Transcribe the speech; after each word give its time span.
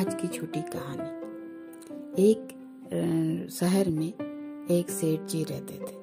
आज 0.00 0.14
की 0.14 0.28
छोटी 0.28 0.62
कहानी। 0.62 1.08
एक 2.22 2.48
शहर 3.50 3.90
में 3.90 4.12
एक 4.70 4.90
सेठ 4.90 5.20
जी 5.20 5.44
रहते 5.44 5.74
थे। 5.74 5.96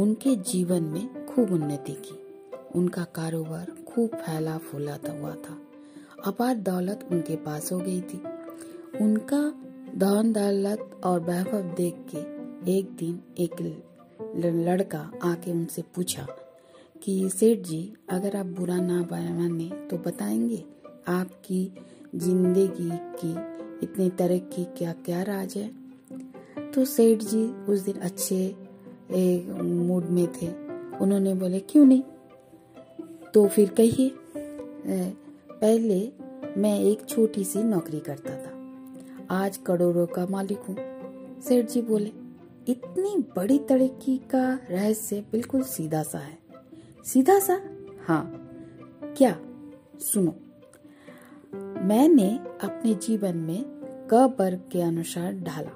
उनके 0.00 0.36
जीवन 0.36 0.82
में 0.82 1.26
खूब 1.26 1.52
उन्नति 1.52 1.92
की। 1.92 2.26
उनका 2.74 3.04
कारोबार 3.04 3.72
खूब 3.88 4.10
फैला 4.10 4.58
फूला 4.58 4.98
हुआ 5.08 5.34
था। 5.34 5.58
अपार 6.26 6.54
दौलत 6.54 7.08
उनके 7.12 7.36
पास 7.36 7.72
हो 7.72 7.78
गई 7.78 8.00
थी। 8.00 8.22
उनका 9.00 9.50
धन 9.98 10.32
दौलत 10.32 11.00
और 11.04 11.20
वैभव 11.20 11.62
देख 11.62 11.96
के 12.14 12.18
एक 12.78 12.90
दिन 12.90 13.20
एक 13.38 13.84
लड़का 14.36 15.12
आके 15.22 15.52
उनसे 15.52 15.82
पूछा 15.82 16.26
कि, 17.02 17.30
सेठ 17.30 17.58
जी, 17.58 17.94
अगर 18.08 18.36
आप 18.36 18.46
बुरा 18.46 18.80
ना 18.80 19.00
माने 19.00 19.86
तो 19.86 19.98
बताएँगे 19.98 20.64
आपकी 21.08 21.72
ज़िंदगी 22.16 22.90
की 23.18 23.30
इतनी 23.82 24.08
तरक्की 24.10 24.64
क्या 24.76 24.92
क्या 25.04 25.22
राज 25.22 25.54
है? 25.56 25.70
तो 26.72 26.84
सेठ 26.84 27.22
जी 27.22 27.44
उस 27.68 27.80
दिन 27.80 27.96
अच्छे 28.00 28.54
मूड 29.62 30.04
में 30.04 30.26
थे। 30.32 30.48
उन्होंने 30.98 31.34
बोले, 31.34 31.60
क्यों 31.60 31.84
नहीं? 31.84 32.02
तो 33.34 33.46
फिर 33.46 33.68
कहिए 33.70 34.12
पहले 35.52 36.00
मैं 36.56 36.78
एक 36.80 37.04
छोटी 37.08 37.44
सी 37.44 37.62
नौकरी 37.62 38.00
करता 38.00 38.36
था। 38.36 39.36
आज 39.36 39.56
करोड़ों 39.56 40.06
का 40.06 40.26
मालिक 40.26 40.58
हूँ। 40.58 40.76
सेठ 41.40 41.70
जी 41.70 41.82
बोले, 41.82 42.12
इतनी 42.68 43.16
बड़ी 43.36 43.58
तरक्की 43.58 44.16
का 44.30 44.44
रहस्य 44.70 45.20
बिल्कुल 45.32 45.62
सीधा 45.64 46.02
सा 46.02 46.18
है। 46.18 46.38
सीधा 47.04 47.38
सा? 47.38 47.60
हाँ। 48.06 48.22
क्या? 49.16 49.36
सुनो। 50.02 50.34
मैंने 51.86 52.28
अपने 52.62 52.94
जीवन 52.94 53.36
में 53.36 53.64
क 54.12 54.36
वर्ग 54.40 54.60
के 54.72 54.82
अनुसार 54.82 55.32
ढाला 55.32 55.70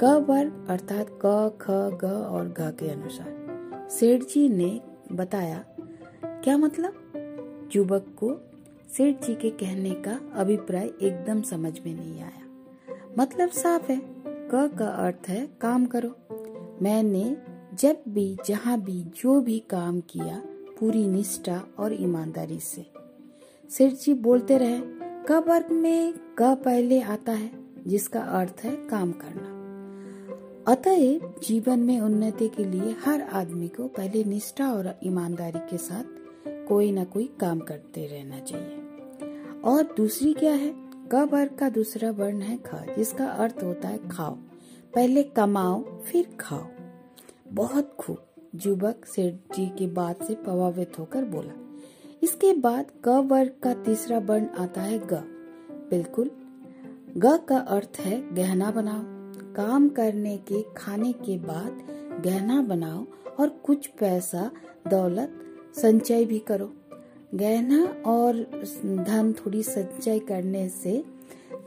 क 0.00 0.26
वर्ग 0.28 0.66
अर्थात 0.68 1.06
क, 1.24 1.58
ख, 1.60 1.66
ग 2.04 2.04
और 2.04 2.48
घ 2.48 2.54
के 2.58 2.88
अनुसार। 2.88 3.88
सेठ 3.90 4.22
जी 4.22 4.48
ने 4.48 4.80
बताया, 5.12 5.64
क्या 6.24 6.58
मतलब? 6.58 6.92
युवक 7.76 8.06
को 8.16 8.40
सेठ 8.96 9.26
जी 9.26 9.34
के 9.34 9.50
कहने 9.50 9.90
का 9.90 10.20
अभिप्राय 10.34 10.86
एकदम 11.02 11.42
समझ 11.42 11.80
में 11.86 11.94
नहीं 11.94 12.20
आया। 12.22 12.96
मतलब 13.18 13.48
साफ़ 13.48 13.92
है, 13.92 14.00
क 14.26 14.70
का 14.78 14.88
अर्थ 14.88 15.28
है 15.28 15.46
काम 15.60 15.86
करो। 15.86 16.16
मैंने 16.82 17.36
जब 17.74 17.96
भी, 18.08 18.36
जहाँ 18.46 18.80
भी, 18.80 19.02
जो 19.02 19.40
भी 19.40 19.58
काम 19.58 20.00
किया, 20.00 20.42
पूरी 20.80 21.08
निष्ठा 21.08 21.62
और 21.78 22.02
ईमानदारी 22.02 22.60
से। 22.60 22.86
सेठ 23.70 23.92
जी 23.92 24.14
बोलते 24.14 24.58
रहे 24.58 25.03
क 25.30 25.32
वर्ग 25.32 25.72
में 25.72 26.12
क 26.12 26.42
पहले 26.42 27.00
आता 27.00 27.32
है, 27.32 27.50
जिसका 27.86 28.20
अर्थ 28.20 28.60
है 28.64 28.88
काम 28.88 29.12
करना। 29.12 29.54
अतएव 30.72 31.34
जीवन 31.42 31.78
में 31.78 32.00
उन्नति 32.00 32.48
के 32.48 32.64
लिए 32.64 32.96
हर 33.04 33.22
आदमी 33.22 33.68
को 33.68 33.88
पहले 33.88 34.24
निष्ठा 34.24 34.72
और 34.72 34.98
ईमानदारी 35.04 35.58
के 35.58 35.78
साथ 35.78 36.04
कोई 36.68 36.92
ना 36.92 37.04
कोई 37.04 37.34
काम 37.40 37.58
करते 37.58 38.06
रहना 38.06 38.38
चाहिए। 38.38 38.78
और 39.64 39.82
दूसरी 39.96 40.34
क्या 40.34 40.52
है? 40.52 40.74
क 41.14 41.14
वर्ग 41.14 41.56
का 41.58 41.68
दूसरा 41.68 42.10
वर्ण 42.10 42.40
है 42.40 42.56
ख, 42.56 42.74
जिसका 42.74 43.26
अर्थ 43.26 43.56
होता 43.64 43.88
है 43.88 44.08
खाओ। 44.08 44.34
पहले 44.94 45.22
कमाओ, 45.22 45.82
फिर 45.82 46.36
खाओ। 46.40 46.64
बहुत 47.48 47.96
खूब 47.98 48.18
युवक 48.66 49.04
सेठ 49.04 49.56
जी 49.56 49.66
की 49.66 49.86
बात 49.86 50.22
से 50.22 50.34
प्रभावित 50.34 50.98
होकर 50.98 51.24
बोला। 51.24 51.63
इसके 52.24 52.52
बाद 52.54 52.86
ग 53.04 53.14
वर्ग 53.28 53.50
का 53.62 53.72
तीसरा 53.84 54.18
वर्ण 54.18 54.46
आता 54.58 54.80
है 54.80 54.98
ग। 54.98 55.14
बिल्कुल। 55.90 56.30
ग 57.16 57.36
का 57.48 57.58
अर्थ 57.70 57.98
है 58.00 58.20
गहना 58.34 58.70
बनाओ। 58.70 59.02
काम 59.54 59.88
करने 59.88 60.36
के, 60.36 60.62
खाने 60.76 61.12
के 61.12 61.36
बाद 61.38 62.22
गहना 62.24 62.60
बनाओ 62.62 63.04
और 63.40 63.48
कुछ 63.64 63.86
पैसा, 64.00 64.50
दौलत, 64.88 65.40
संचय 65.76 66.24
भी 66.24 66.38
करो। 66.38 66.72
गहना 67.34 67.82
और 68.06 68.36
धन 68.84 69.34
थोड़ी 69.38 69.62
संचय 69.62 70.18
करने 70.18 70.68
से 70.68 71.02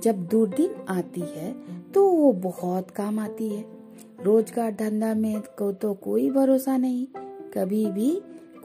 जब 0.04 0.26
दुर्दिन 0.28 0.76
आती 0.90 1.22
है 1.28 1.52
तो 1.94 2.08
वो 2.08 2.32
बहुत 2.44 2.92
काम 2.92 3.20
आती 3.20 3.50
है। 3.50 3.64
रोज़गार 4.24 4.72
धंधा 4.72 5.14
में 5.14 5.42
को 5.58 5.72
तो 5.74 5.94
कोई 5.94 6.30
भरोसा 6.32 6.78
नहीं। 6.78 7.06
कभी 7.54 7.86
भी 7.92 8.12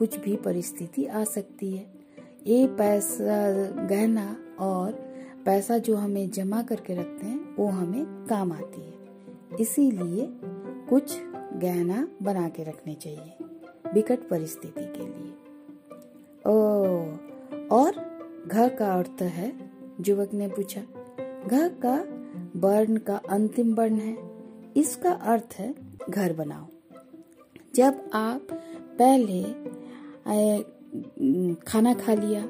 कुछ 0.03 0.19
भी 0.19 0.37
परिस्थिति 0.37 1.07
आ 1.07 1.25
सकती 1.25 1.77
है। 1.77 1.87
ये 2.47 2.67
पैसा 2.67 3.53
गहना 3.87 4.37
और 4.59 4.93
पैसा 5.45 5.79
जो 5.79 5.97
हमें 5.97 6.31
जमा 6.31 6.63
करके 6.63 6.95
रखते 6.95 7.27
हैं, 7.27 7.57
वो 7.57 7.67
हमें 7.67 8.07
काम 8.07 8.53
आती 8.53 8.81
है। 8.81 8.95
इसीलिए 9.61 10.29
कुछ 10.89 11.19
गहना 11.57 12.09
बना 12.23 12.49
के 12.49 12.65
रखने 12.65 12.95
चाहिए 12.95 13.45
विकट 13.95 14.29
परिस्थिति 14.29 14.93
के 14.97 15.01
लिए। 15.01 15.33
ओ, 16.47 16.65
और 17.67 17.91
घ 18.47 18.79
का 18.79 18.95
अर्थ 18.95 19.23
है, 19.23 19.71
युवक 20.09 20.35
ने 20.35 20.49
पूछा 20.49 20.81
घर 21.47 21.69
का 21.87 22.05
वर्ण 22.57 22.97
का 22.97 23.17
अंतिम 23.17 23.75
वर्ण 23.75 23.95
है। 23.95 24.17
इसका 24.77 25.12
अर्थ 25.12 25.55
है, 25.59 25.75
घर 26.11 26.33
बनाओ। 26.33 26.67
जब 27.75 28.11
आप 28.15 28.47
पहले 28.99 29.72
खाना 31.65 31.94
खा 31.94 32.15
लिया। 32.15 32.43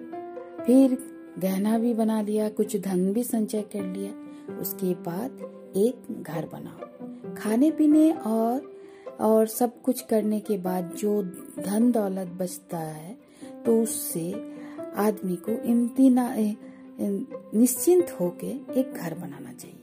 फिर 0.65 0.97
गहना 1.38 1.78
भी 1.78 1.93
बना 1.94 2.21
लिया, 2.22 2.49
कुछ 2.49 2.77
धन 2.78 3.12
भी 3.12 3.22
संचय 3.25 3.62
कर 3.72 3.84
लिया। 3.87 4.12
उसके 4.60 4.94
बाद 5.03 5.31
एक 5.77 6.22
घर 6.22 6.49
बनाओ 6.53 7.34
खाने 7.34 7.71
पीने 7.71 8.11
और 8.12 8.71
और 9.21 9.47
सब 9.47 9.81
कुछ 9.82 10.00
करने 10.00 10.41
के 10.41 10.56
बाद 10.59 10.93
जो 10.99 11.22
धन 11.59 11.91
दौलत 11.93 12.28
बचता 12.41 12.78
है 12.78 13.16
तो 13.66 13.81
उससे 13.82 14.32
आदमी 14.97 15.37
को 15.38 15.53
इम्तिना 15.65 16.28
निश्चिंत 16.99 18.16
होके 18.21 18.50
एक 18.81 18.93
घर 18.93 19.15
बनाना 19.15 19.53
चाहिए। 19.53 19.78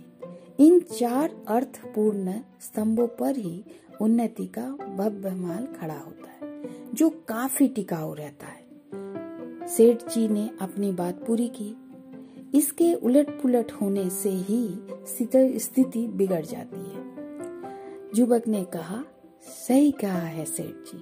इन 0.60 0.80
चार 0.92 1.36
अर्थपूर्ण 1.48 2.34
स्तंभों 2.62 3.08
पर 3.20 3.38
ही 3.38 3.64
उन्नति 4.02 4.46
का 4.48 4.68
भव्य 4.98 5.34
माल 5.36 5.66
खड़ा 5.80 5.98
होता 5.98 6.30
है। 6.30 6.39
जो 7.00 7.10
काफ़ी 7.10 7.68
टिकाऊ 7.68 8.14
रहता 8.14 8.48
है। 8.48 8.66
सेठ 9.68 9.98
जी 9.98 10.28
ने 10.28 10.50
अपनी 10.62 10.92
बात 10.92 11.16
पूरी 11.16 11.48
की। 11.48 11.76
इसके 12.58 12.94
उलट 12.94 13.42
पुलट 13.42 13.72
होने 13.72 14.10
से 14.10 14.30
ही 14.30 14.70
स्थिति 15.60 16.08
बिगड़ 16.08 16.46
जाती 16.46 16.80
है। 16.80 17.14
युवक 18.16 18.48
ने 18.48 18.64
कहा, 18.64 19.04
सही 19.68 19.92
कहा 19.92 20.20
है 20.20 20.46
सेठ 20.46 20.66
जी। 20.66 20.98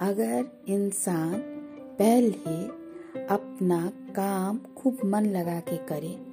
अगर 0.00 0.62
इंसान 0.68 1.34
पहले 1.98 2.64
अपना 3.26 3.92
काम 4.14 4.58
खूब 4.58 4.98
मन 5.04 5.26
लगा 5.26 5.60
के 5.60 5.76
करे, 5.76 6.32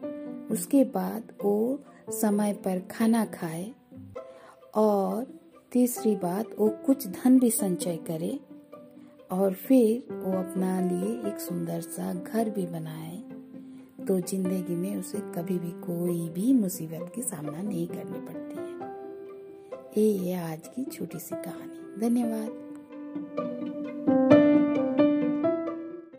उसके 0.54 0.84
बाद 0.84 1.24
वो 1.44 1.80
समय 2.10 2.54
पर 2.54 2.80
खाना 2.80 3.26
खाए 3.26 3.72
और 4.76 5.40
तीसरी 5.72 6.16
बात, 6.16 6.46
वो 6.60 6.70
कुछ 6.70 7.08
धन 7.08 7.40
भी 7.40 7.52
संचय 7.52 7.96
करे 7.96 8.40
और 9.36 9.54
फिर 9.54 10.14
वो 10.14 10.32
अपना 10.32 10.80
लिए 10.82 11.30
एक 11.30 11.40
सुंदर 11.40 11.82
सा 11.82 12.14
घर 12.14 12.50
भी 12.50 12.66
बनाए। 12.66 13.18
तो 14.06 14.20
ज़िंदगी 14.20 14.76
में 14.76 14.96
उसे 14.98 15.18
कभी 15.18 15.60
भी 15.60 15.72
कोई 15.72 16.30
भी 16.30 16.54
मुसीबत 16.54 17.12
की 17.16 17.22
सामना 17.22 17.62
नहीं 17.62 17.88
करनी 17.88 18.20
पड़ती 18.20 18.56
है। 18.56 18.76
ये 19.98 20.34
है 20.34 20.54
आज 20.54 20.68
की 20.68 20.84
छोटी 20.84 21.20
सी 21.20 21.36
कहानी। 21.36 22.00
धन्यवाद। 22.00 23.55